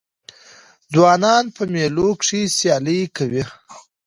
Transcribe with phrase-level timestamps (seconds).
[0.93, 3.43] ځوانان په مېلو کښي سیالۍ کوي.